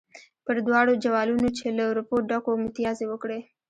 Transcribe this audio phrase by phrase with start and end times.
[0.45, 3.39] پر دواړو جوالونو چې له روپو ډک وو متیازې وکړې.